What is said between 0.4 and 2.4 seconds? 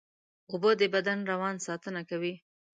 اوبه د بدن روان ساتنه کوي